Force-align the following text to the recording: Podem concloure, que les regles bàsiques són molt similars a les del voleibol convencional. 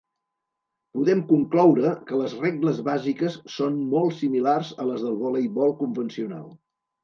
Podem 0.95 1.19
concloure, 1.31 1.91
que 2.07 2.21
les 2.23 2.33
regles 2.47 2.81
bàsiques 2.89 3.37
són 3.59 3.79
molt 3.95 4.19
similars 4.25 4.75
a 4.87 4.91
les 4.91 5.07
del 5.07 5.23
voleibol 5.25 5.81
convencional. 5.87 6.53